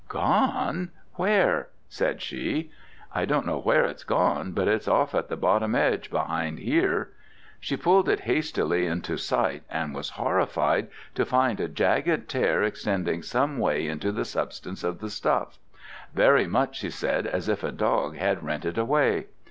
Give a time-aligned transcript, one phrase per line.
[0.09, 0.89] "Gone?
[1.13, 2.71] Where?" said she.
[3.13, 7.11] "I don't know where it's gone, but it's off at the bottom edge behind here."
[7.59, 13.21] She pulled it hastily into sight, and was horrified to find a jagged tear extending
[13.21, 15.59] some way into the substance of the stuff;
[16.15, 19.27] very much, she said, as if a dog had rent it away.